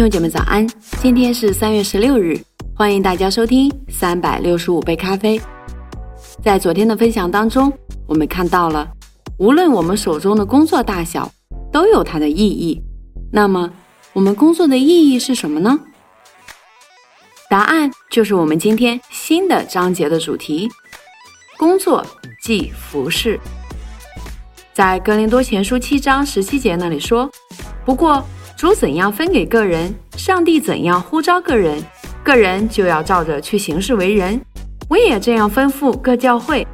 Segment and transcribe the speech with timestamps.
[0.00, 0.66] 兄姐妹早安，
[1.02, 2.40] 今天是三月十六日，
[2.74, 5.38] 欢迎大家收听三百六十五杯咖啡。
[6.42, 7.70] 在昨天的分享当中，
[8.06, 8.90] 我们看到了，
[9.36, 11.30] 无论我们手中的工作大小，
[11.70, 12.82] 都有它的意义。
[13.30, 13.70] 那么，
[14.14, 15.78] 我们工作的意义是什么呢？
[17.50, 20.66] 答案就是我们今天新的章节的主题：
[21.58, 22.02] 工作
[22.42, 23.38] 即服饰。
[24.72, 27.30] 在格林多前书七章十七节那里说，
[27.84, 28.24] 不过。
[28.60, 31.82] 主怎样分给个人，上帝怎样呼召个人，
[32.22, 34.38] 个人就要照着去行事为人。
[34.86, 36.66] 我也这样吩咐各教会。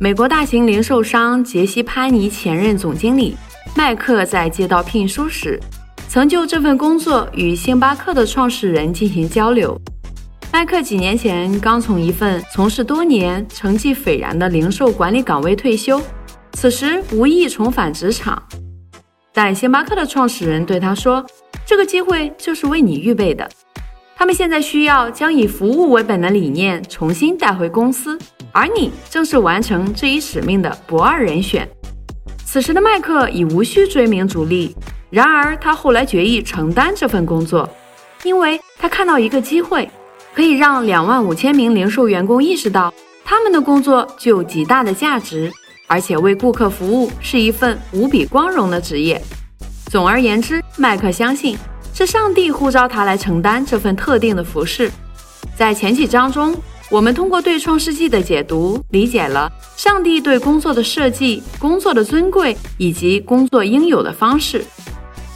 [0.00, 3.36] 美国大型零售商杰西·潘尼前任总经理
[3.76, 5.60] 麦克在接到聘书时，
[6.08, 9.78] 曾就这份工作与星巴克的创始人进行交流。
[10.50, 16.00] 麦克几年前刚从一份从事多年、成绩斐然的零售管理岗位退休，
[16.54, 18.42] 此时无意重返职场。
[19.34, 21.24] 但星巴克的创始人对他说
[21.64, 23.48] ：“这个机会就是为你预备的。
[24.14, 28.18] 他们现在需要将以服务为本的理念重新带回公司，
[28.52, 31.68] 而你正是完成这一使命的不二人选。”
[32.44, 34.76] 此时的麦克已无需追名逐利，
[35.08, 37.66] 然而他后来决意承担这份工作，
[38.24, 39.88] 因为他看到一个机会，
[40.34, 42.92] 可以让两万五千名零售员工意识到
[43.24, 45.50] 他们的工作具有极大的价值。
[45.86, 49.20] 而且为顾客服务是一份无比光荣的职业。
[49.90, 51.56] 总而言之，麦克相信
[51.92, 54.90] 是上帝呼召他来承担这份特定的服饰。
[55.54, 56.56] 在前几章中，
[56.90, 64.64] 我们通过对创世纪的解读，理解了上帝对工作的设计、工作的尊贵以及工作应有的方式。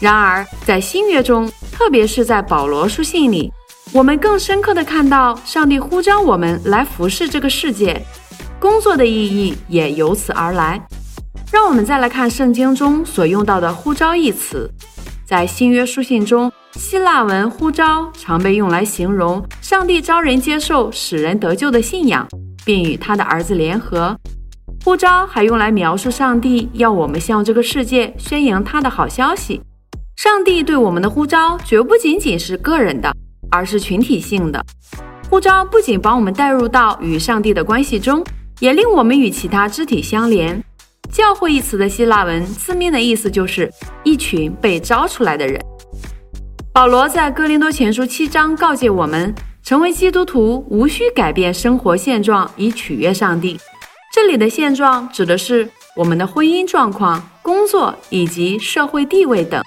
[0.00, 3.52] 然而，在新约中，特别是在保罗书信里，
[3.92, 8.02] 我们更深刻地看到上帝呼召我们来服侍这个世界。
[8.58, 10.80] 工作的意义也由此而来。
[11.52, 14.68] 让我们再来看圣经中所用到的“呼召”一词，
[15.24, 22.26] 在新约书信中，希腊文“呼召”常被用来形容上帝招人接受使人得救的信仰，
[22.64, 24.16] 并与他的儿子联合。
[24.84, 29.60] 呼召还用来描述上帝要我们向这个世界宣扬他的好消息。
[30.16, 33.12] 上帝对我们的呼召绝不仅仅是个人的，
[33.50, 34.64] 而是群体性的。
[35.28, 38.24] 呼召不仅把我们带入到与上帝的关系中。
[38.60, 40.62] 也令我们与其他肢体相连。
[41.12, 43.72] 教会一词的希腊文字面的意思就是
[44.02, 45.58] 一群被招出来的人。
[46.72, 53.58] 保罗在哥林多前书七章告诫我们，成为基督徒无需改变生活现状以取悦上帝。
[54.12, 59.62] 这里的现状指的是我们的婚姻状况、工作以及社会地位等。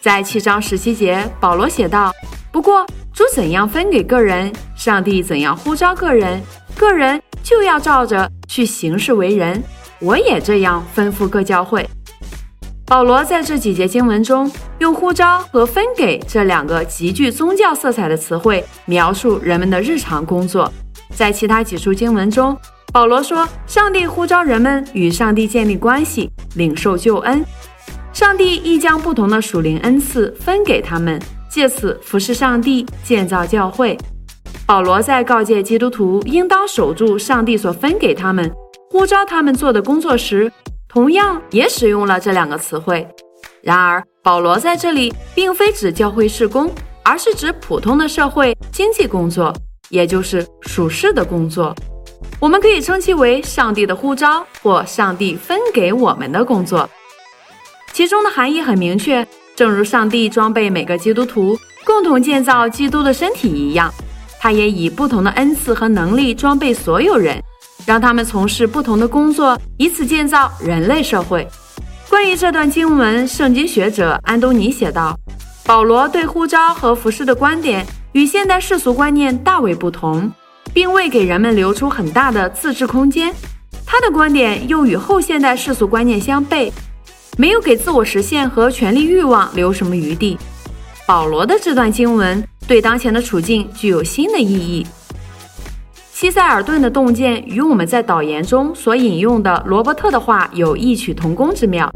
[0.00, 2.12] 在七章十七节，保罗写道
[2.52, 6.40] ：“不过主怎样分给个人，上帝怎样呼召个人，
[6.76, 9.62] 个人。”就要照着去行事为人，
[10.00, 11.88] 我也这样吩咐各教会。
[12.86, 20.72] 保罗在这几节经文中用“呼召”和“分给”这两个极具宗教色彩的词汇描述人们的日常工作。
[21.14, 22.56] 在其他几处经文中，
[22.90, 27.44] 保罗说：“上帝呼召人们与上帝建立关系，领受救恩。
[28.14, 31.20] 上帝亦将不同的属灵恩赐分给他们，
[31.50, 33.98] 借此服侍上帝，建造教会。”
[34.68, 38.54] 保罗在告诫基督徒应当守住上帝所分给他们、
[38.90, 40.52] 呼召他们做的工作时，
[40.86, 43.08] 同样也使用了这两个词汇。
[43.62, 46.70] 然而，保罗在这里并非指教会事工，
[47.02, 49.50] 而是指普通的社会经济工作，
[49.88, 51.74] 也就是属世的工作。
[52.38, 56.86] 我们可以称其为上帝的呼召或上帝分给我们的工作。
[57.94, 63.90] 其中的含义很明确，正如上帝装备每个基督徒共同建造基督的身体一样。
[64.40, 67.42] 他也以不同的恩赐和能力装备所有人，
[67.84, 71.46] 让他们从事不同的工作，以此建造人类社会。
[72.08, 75.18] 关于这段经文，圣经学者安东尼写道
[75.66, 80.30] ：“保罗对呼召和服饰的观点与现代世俗观念大为不同，
[80.72, 83.34] 并未给人们留出很大的自治空间。
[83.84, 86.70] 他的观点又与后现代世俗观念相悖，
[87.36, 90.38] 没有给自我实现和权力欲望留什么余地。”
[91.06, 92.42] 保罗的这段经文。
[92.68, 94.86] 对当前的处境具有新的意义。
[96.12, 101.90] 西塞尔顿的洞见与我们在导言中所引用的罗伯特的话有异曲同工之妙。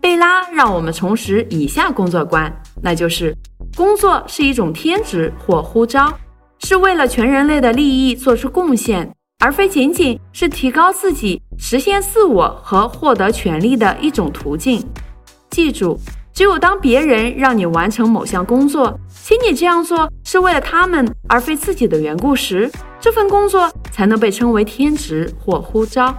[0.00, 3.36] 贝拉让我们重拾以下工作观，那就是
[3.76, 6.16] 工作是一种天职或呼召，
[6.60, 14.86] 是为了全人类的利益做出贡献，而非仅仅是提高自己、实现自我和获得权利的一种途径。
[15.50, 15.98] 记住。
[16.32, 18.98] 只有当别人让你完成某项工作，
[19.30, 22.68] 请你这样做是为了他们而非自己的缘故时，
[22.98, 26.12] 这份工作才能被称为天职或呼召。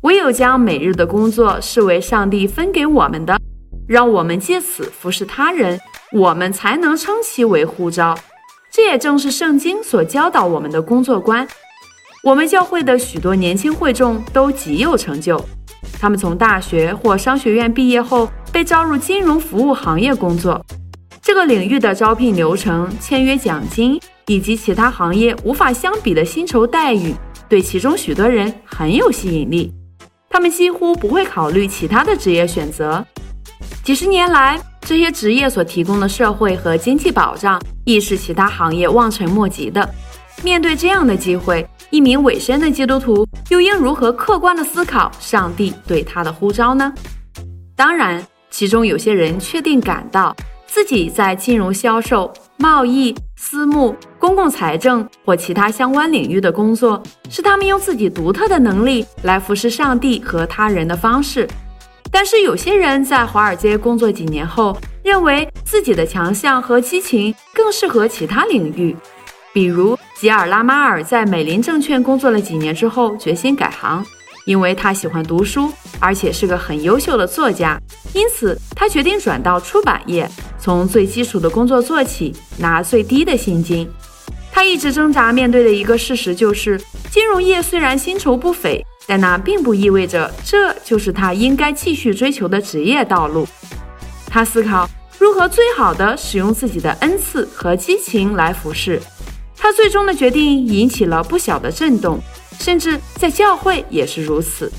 [0.00, 3.38] 唯有将每日的工作视为上帝分给我们的，
[3.86, 5.78] 让我们借此服侍他人，
[6.10, 8.18] 我们才能称其为呼召。
[8.68, 11.46] 这也正是圣经所教导我们的工作观。
[12.24, 15.40] 我们教会的许多年轻会众都极有成就，
[16.00, 20.60] 他们从大学或商学院毕业后被招入金融服务行业工作。
[21.30, 27.14] 这个领域的招聘流程、签约奖金以及其他行业无法相比的薪酬待遇，
[27.48, 29.72] 对其中许多人很有吸引力。
[30.28, 33.06] 他们几乎不会考虑其他的职业选择。
[33.84, 39.88] 几十年来，这些职业所提供的社会和经济保障，亦是其他行业望尘莫及的。
[40.42, 46.92] 面对这样的机会，一名委身的基督徒又应如何客观地思考上帝对他的呼召呢？
[47.76, 50.34] 当然，其中有些人确定感到
[50.72, 61.48] 自己在金融销售、贸易、私募、公共财政或其他相关领域的工作，是他们用自己独特的能力来服侍上帝和他人的方式。
[62.12, 68.96] 但是有些人在华尔街工作几年后，认为自己的强项和激情更适合其他领域。
[69.52, 74.04] 比如吉尔拉马尔在美林证券工作了几年之后，决心改行，
[74.50, 77.80] 因为他喜欢读书，而且是个很优秀的作家，
[78.12, 83.88] 因此他决定转到出版业，从最基础的工作做起，拿最低的薪金。
[84.50, 86.76] 他一直挣扎面对的一个事实就是，
[87.12, 88.84] 金融业虽然薪酬不菲。
[89.06, 93.46] 但那并不意味着这就是他应该继续追求的职业道路。
[94.28, 94.88] 他思考
[95.18, 99.00] 如何最好的使用自己的恩赐和激情来服侍。
[99.56, 102.20] 他最终的决定引起了不小的震动，
[102.60, 104.70] 甚至在教会也是如此。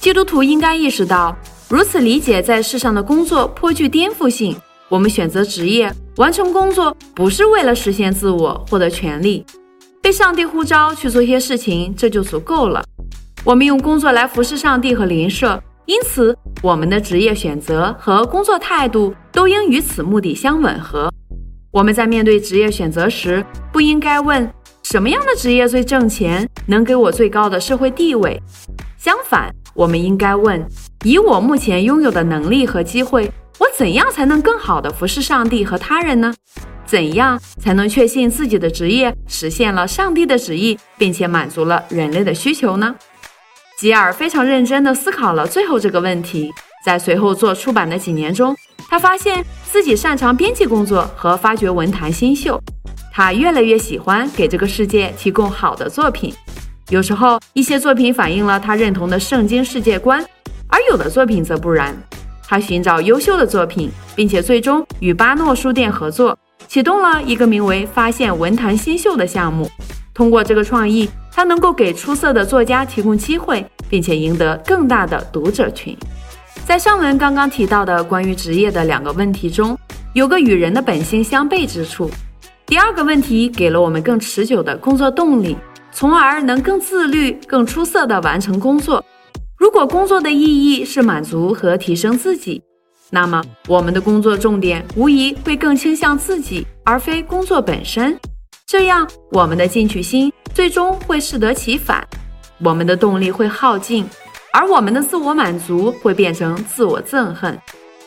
[0.00, 1.36] 基督徒应该意识到，
[1.68, 4.56] 如此理解在世上的工作颇具颠覆性。
[4.88, 9.44] 我们选择职业、完成工作，不是为了实现自我、获得权利。
[10.00, 12.82] 被上帝呼召去做些事情，这就足够了。
[13.44, 21.12] 我们用工作来服侍上帝和邻舍，因此我们的职业选择和工作态度都应与此目的相吻合。
[21.70, 24.50] 我们在面对职业选择时，不应该问
[24.90, 28.42] 什么样的职业最挣钱，能给我最高的社会地位。
[28.98, 30.66] 相反，我们应该问：
[31.04, 36.34] 以我目前拥有的能力和机会，我怎样才能更好地服侍上帝和他人呢？
[36.84, 42.92] 怎样才能确信自己的职业实现了上帝的旨意，并且满足了人类的需求呢？
[43.78, 46.50] 吉尔非常认真地思考了最后这个问题，
[46.84, 48.56] 在随后做出版的几年中，
[48.88, 52.60] 他发现自己擅长编辑工作和发掘文坛新秀。
[53.12, 56.34] 他越来越喜欢给这个世界提供好的作品。
[56.88, 60.24] 有时候，一些作品反映了他认同的圣经世界观，
[60.68, 61.96] 而有的作品则不然。
[62.46, 66.36] 他寻找优秀的作品，并且最终与巴诺书店合作，
[66.66, 69.70] 启动了一个名为“发现文坛新秀”的项目。
[70.12, 71.08] 通过这个创意。
[71.32, 75.96] 他能够给出色的作家提供机会，并且赢得更大的读者群。
[76.66, 79.78] 在上文刚刚提到的关于职业的两个问题中，
[80.12, 82.10] 有个与人的本性相悖之处。
[82.70, 85.56] 第二个问题给了我们更持久的工作动力，
[85.90, 89.04] 从而能更自律、更出色地完成工作。
[89.58, 92.62] 如果工作的意义是满足和提升自己，
[93.10, 98.16] 那么我们的工作重点无疑会更倾向自己，而非工作本身。
[98.68, 102.06] 这样，我们的进取心最终会适得其反，
[102.62, 104.06] 我们的动力会耗尽，
[104.52, 107.58] 而我们的自我满足会变成自我憎恨。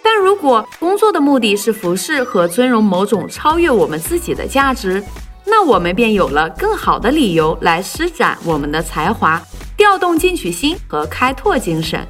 [0.03, 5.01] 但如果工作的目的是服侍和尊荣某种超越我们自己的价值，
[5.45, 9.41] 那我们便有了更好的理由来施展我们的才华，
[9.77, 12.05] 调动进取心和开拓精神。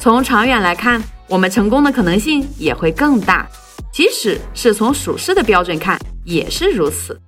[0.00, 3.46] 从长远来看，我们成功的可能性也会更大，
[3.92, 7.20] 即使是从属世的标准看，也是如此。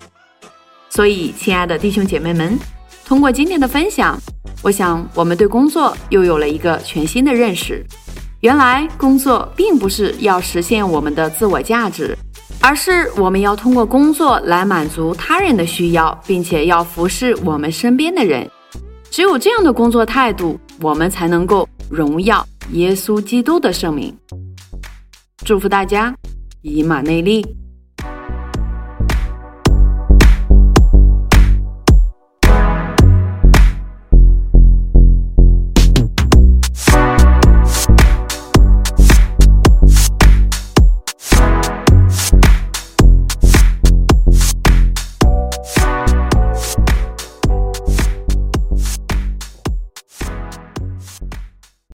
[0.88, 2.58] 所以，亲爱的弟兄姐妹们，
[3.04, 4.18] 通过今天的分享，
[4.62, 7.84] 我想我们对工作又有了一个全新的认识。
[8.40, 12.16] 原来，工作并不是要实现我们的自我价值，
[12.58, 18.50] 而是我们要通过工作来满足他人的需要，并且要服侍我们身边的人。
[19.10, 22.42] 只有这样的工作态度，我们才能够荣耀
[22.72, 24.16] 耶稣基督的圣名。
[25.44, 26.14] 祝福大家，
[26.62, 27.44] 以马内利。